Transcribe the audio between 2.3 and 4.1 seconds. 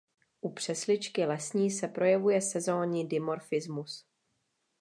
sezónní dimorfismus.